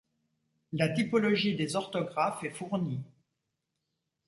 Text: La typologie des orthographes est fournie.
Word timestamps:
La 0.73 0.89
typologie 0.89 1.55
des 1.55 1.75
orthographes 1.75 2.43
est 2.43 2.49
fournie. 2.49 3.03